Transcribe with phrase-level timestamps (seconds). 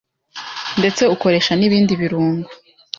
[0.79, 2.49] ndetse ukoresha n’ibindi birungo.